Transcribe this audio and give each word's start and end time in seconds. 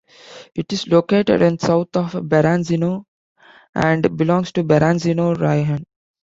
It 0.55 0.73
is 0.73 0.87
located 0.87 1.43
in 1.43 1.59
south 1.59 1.95
of 1.95 2.13
Berazino 2.27 3.05
and 3.75 4.17
belongs 4.17 4.51
to 4.53 4.63
Berazino 4.63 5.35
Raion. 5.35 5.83